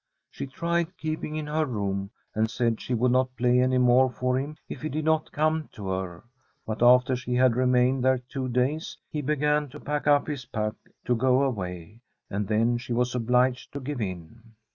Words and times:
She 0.31 0.47
tried 0.47 0.97
keeping 0.97 1.35
in 1.35 1.45
her 1.45 1.67
room, 1.67 2.09
and 2.33 2.49
said 2.49 2.81
she 2.81 2.95
would 2.95 3.11
not 3.11 3.37
play 3.37 3.59
any 3.59 3.77
more 3.77 4.09
for 4.09 4.39
him 4.39 4.57
if 4.67 4.81
he 4.81 4.89
did 4.89 5.05
not 5.05 5.31
come 5.31 5.69
to 5.73 5.89
her. 5.89 6.23
But 6.65 6.81
after 6.81 7.15
she 7.15 7.35
had 7.35 7.55
remained 7.55 8.03
there 8.03 8.17
two 8.17 8.49
days, 8.49 8.97
he 9.11 9.21
began 9.21 9.69
to 9.69 9.79
pack 9.79 10.07
up 10.07 10.25
his 10.25 10.45
pack 10.45 10.73
to 11.05 11.15
go 11.15 11.43
away, 11.43 12.01
and 12.31 12.47
then 12.47 12.79
she 12.79 12.93
was 12.93 13.13
obliged 13.13 13.73
to 13.73 13.79
give 13.79 14.01
in. 14.01 14.41